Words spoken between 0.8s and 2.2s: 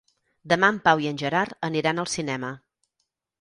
Pau i en Gerard aniran al